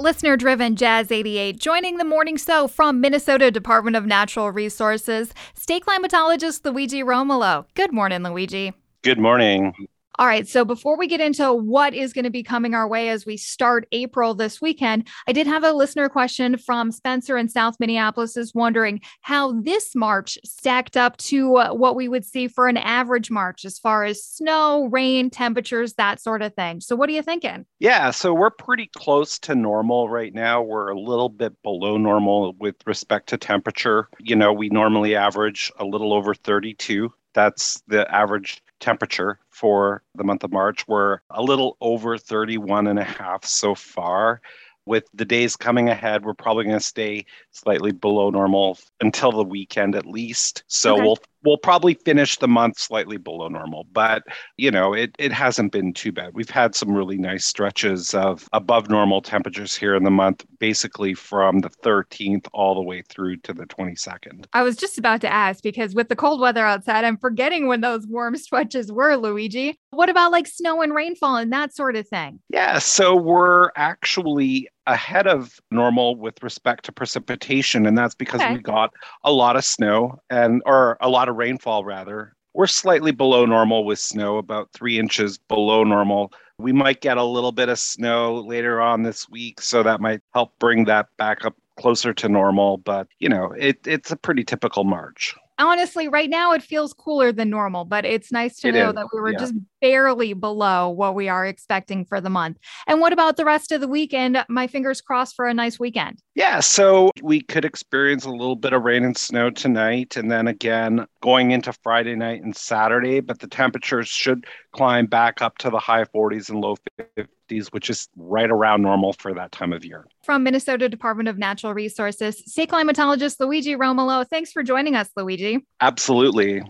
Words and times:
Listener 0.00 0.34
driven 0.34 0.76
Jazz 0.76 1.12
88, 1.12 1.58
joining 1.58 1.98
the 1.98 2.04
morning 2.04 2.38
show 2.38 2.68
from 2.68 3.02
Minnesota 3.02 3.50
Department 3.50 3.96
of 3.96 4.06
Natural 4.06 4.50
Resources, 4.50 5.34
state 5.52 5.84
climatologist 5.84 6.64
Luigi 6.64 7.02
Romolo. 7.02 7.66
Good 7.74 7.92
morning, 7.92 8.22
Luigi. 8.22 8.72
Good 9.02 9.18
morning. 9.18 9.74
All 10.20 10.26
right. 10.26 10.46
So 10.46 10.66
before 10.66 10.98
we 10.98 11.06
get 11.06 11.22
into 11.22 11.50
what 11.50 11.94
is 11.94 12.12
going 12.12 12.26
to 12.26 12.30
be 12.30 12.42
coming 12.42 12.74
our 12.74 12.86
way 12.86 13.08
as 13.08 13.24
we 13.24 13.38
start 13.38 13.88
April 13.90 14.34
this 14.34 14.60
weekend, 14.60 15.08
I 15.26 15.32
did 15.32 15.46
have 15.46 15.64
a 15.64 15.72
listener 15.72 16.10
question 16.10 16.58
from 16.58 16.92
Spencer 16.92 17.38
in 17.38 17.48
South 17.48 17.76
Minneapolis 17.80 18.36
is 18.36 18.54
wondering 18.54 19.00
how 19.22 19.58
this 19.62 19.94
March 19.96 20.36
stacked 20.44 20.98
up 20.98 21.16
to 21.16 21.56
uh, 21.56 21.72
what 21.72 21.96
we 21.96 22.06
would 22.06 22.26
see 22.26 22.48
for 22.48 22.68
an 22.68 22.76
average 22.76 23.30
March 23.30 23.64
as 23.64 23.78
far 23.78 24.04
as 24.04 24.22
snow, 24.22 24.84
rain, 24.92 25.30
temperatures, 25.30 25.94
that 25.94 26.20
sort 26.20 26.42
of 26.42 26.52
thing. 26.52 26.82
So 26.82 26.96
what 26.96 27.08
are 27.08 27.12
you 27.12 27.22
thinking? 27.22 27.64
Yeah. 27.78 28.10
So 28.10 28.34
we're 28.34 28.50
pretty 28.50 28.90
close 28.94 29.38
to 29.38 29.54
normal 29.54 30.10
right 30.10 30.34
now. 30.34 30.60
We're 30.60 30.90
a 30.90 31.00
little 31.00 31.30
bit 31.30 31.54
below 31.62 31.96
normal 31.96 32.52
with 32.60 32.76
respect 32.84 33.30
to 33.30 33.38
temperature. 33.38 34.10
You 34.18 34.36
know, 34.36 34.52
we 34.52 34.68
normally 34.68 35.16
average 35.16 35.72
a 35.78 35.86
little 35.86 36.12
over 36.12 36.34
32. 36.34 37.10
That's 37.32 37.82
the 37.86 38.12
average 38.14 38.62
temperature 38.80 39.38
for 39.48 40.02
the 40.14 40.24
month 40.24 40.44
of 40.44 40.52
March. 40.52 40.86
We're 40.88 41.18
a 41.30 41.42
little 41.42 41.76
over 41.80 42.18
31 42.18 42.86
and 42.86 42.98
a 42.98 43.04
half 43.04 43.44
so 43.44 43.74
far. 43.74 44.40
With 44.86 45.04
the 45.14 45.24
days 45.24 45.56
coming 45.56 45.88
ahead, 45.88 46.24
we're 46.24 46.34
probably 46.34 46.64
going 46.64 46.78
to 46.78 46.84
stay 46.84 47.26
slightly 47.52 47.92
below 47.92 48.30
normal 48.30 48.78
until 49.00 49.30
the 49.30 49.44
weekend 49.44 49.94
at 49.94 50.06
least. 50.06 50.64
So 50.66 50.94
okay. 50.94 51.02
we'll 51.02 51.18
we'll 51.44 51.58
probably 51.58 51.94
finish 51.94 52.36
the 52.38 52.48
month 52.48 52.78
slightly 52.78 53.16
below 53.16 53.48
normal, 53.48 53.86
but 53.92 54.22
you 54.56 54.70
know, 54.70 54.92
it, 54.92 55.14
it 55.18 55.32
hasn't 55.32 55.72
been 55.72 55.92
too 55.92 56.12
bad. 56.12 56.34
We've 56.34 56.50
had 56.50 56.74
some 56.74 56.92
really 56.92 57.18
nice 57.18 57.44
stretches 57.44 58.14
of 58.14 58.48
above 58.52 58.90
normal 58.90 59.22
temperatures 59.22 59.76
here 59.76 59.94
in 59.94 60.04
the 60.04 60.10
month, 60.10 60.44
basically 60.58 61.14
from 61.14 61.60
the 61.60 61.70
13th 61.70 62.46
all 62.52 62.74
the 62.74 62.82
way 62.82 63.02
through 63.02 63.38
to 63.38 63.52
the 63.52 63.66
22nd. 63.66 64.46
I 64.52 64.62
was 64.62 64.76
just 64.76 64.98
about 64.98 65.20
to 65.22 65.32
ask 65.32 65.62
because 65.62 65.94
with 65.94 66.08
the 66.08 66.16
cold 66.16 66.40
weather 66.40 66.64
outside, 66.64 67.04
I'm 67.04 67.18
forgetting 67.18 67.66
when 67.66 67.80
those 67.80 68.06
warm 68.06 68.36
stretches 68.36 68.92
were, 68.92 69.16
Luigi. 69.16 69.78
What 69.90 70.08
about 70.08 70.32
like 70.32 70.46
snow 70.46 70.82
and 70.82 70.94
rainfall 70.94 71.36
and 71.36 71.52
that 71.52 71.74
sort 71.74 71.96
of 71.96 72.08
thing? 72.08 72.40
Yeah, 72.48 72.78
so 72.78 73.16
we're 73.16 73.70
actually 73.76 74.68
ahead 74.86 75.26
of 75.26 75.60
normal 75.70 76.16
with 76.16 76.42
respect 76.42 76.84
to 76.84 76.92
precipitation 76.92 77.86
and 77.86 77.96
that's 77.96 78.14
because 78.14 78.40
okay. 78.40 78.54
we 78.54 78.60
got 78.60 78.92
a 79.24 79.32
lot 79.32 79.56
of 79.56 79.64
snow 79.64 80.18
and 80.30 80.62
or 80.66 80.96
a 81.00 81.08
lot 81.08 81.28
of 81.28 81.36
rainfall 81.36 81.84
rather 81.84 82.34
we're 82.54 82.66
slightly 82.66 83.12
below 83.12 83.44
normal 83.44 83.84
with 83.84 83.98
snow 83.98 84.38
about 84.38 84.70
three 84.72 84.98
inches 84.98 85.38
below 85.38 85.84
normal 85.84 86.32
we 86.58 86.72
might 86.72 87.00
get 87.00 87.16
a 87.16 87.24
little 87.24 87.52
bit 87.52 87.68
of 87.68 87.78
snow 87.78 88.34
later 88.34 88.80
on 88.80 89.02
this 89.02 89.28
week 89.28 89.60
so 89.60 89.82
that 89.82 90.00
might 90.00 90.20
help 90.34 90.58
bring 90.58 90.84
that 90.84 91.06
back 91.16 91.44
up 91.44 91.56
closer 91.78 92.12
to 92.12 92.28
normal 92.28 92.78
but 92.78 93.06
you 93.18 93.28
know 93.28 93.52
it, 93.52 93.78
it's 93.86 94.10
a 94.10 94.16
pretty 94.16 94.44
typical 94.44 94.84
march 94.84 95.34
honestly, 95.60 96.08
right 96.08 96.30
now 96.30 96.52
it 96.52 96.62
feels 96.62 96.92
cooler 96.92 97.32
than 97.32 97.50
normal, 97.50 97.84
but 97.84 98.04
it's 98.04 98.32
nice 98.32 98.58
to 98.60 98.68
it 98.68 98.72
know 98.72 98.88
is. 98.88 98.94
that 98.94 99.06
we 99.12 99.20
were 99.20 99.32
yeah. 99.32 99.38
just 99.38 99.54
barely 99.80 100.32
below 100.32 100.88
what 100.88 101.14
we 101.14 101.28
are 101.28 101.46
expecting 101.46 102.04
for 102.04 102.20
the 102.20 102.30
month. 102.30 102.58
And 102.86 103.00
what 103.00 103.12
about 103.12 103.36
the 103.36 103.44
rest 103.44 103.72
of 103.72 103.80
the 103.80 103.88
weekend? 103.88 104.44
My 104.48 104.66
fingers 104.66 105.00
crossed 105.00 105.36
for 105.36 105.46
a 105.46 105.54
nice 105.54 105.78
weekend. 105.78 106.18
Yeah, 106.34 106.60
so 106.60 107.10
we 107.22 107.40
could 107.40 107.64
experience 107.64 108.24
a 108.24 108.30
little 108.30 108.56
bit 108.56 108.72
of 108.72 108.82
rain 108.82 109.04
and 109.04 109.16
snow 109.16 109.50
tonight, 109.50 110.16
and 110.16 110.30
then 110.30 110.46
again 110.48 111.06
going 111.22 111.50
into 111.50 111.72
Friday 111.82 112.16
night 112.16 112.42
and 112.42 112.56
Saturday, 112.56 113.20
but 113.20 113.40
the 113.40 113.46
temperatures 113.46 114.08
should 114.08 114.46
climb 114.72 115.06
back 115.06 115.42
up 115.42 115.58
to 115.58 115.70
the 115.70 115.78
high 115.78 116.04
40s 116.04 116.48
and 116.48 116.60
low 116.60 116.76
50s, 117.18 117.68
which 117.72 117.90
is 117.90 118.08
right 118.16 118.50
around 118.50 118.82
normal 118.82 119.12
for 119.14 119.34
that 119.34 119.52
time 119.52 119.72
of 119.72 119.84
year. 119.84 120.06
From 120.24 120.44
Minnesota 120.44 120.88
Department 120.88 121.28
of 121.28 121.38
Natural 121.38 121.74
Resources, 121.74 122.42
state 122.46 122.70
climatologist 122.70 123.40
Luigi 123.40 123.74
Romolo. 123.74 124.24
Thanks 124.24 124.52
for 124.52 124.62
joining 124.62 124.94
us, 124.94 125.10
Luigi. 125.16 125.66
Absolutely. 125.80 126.62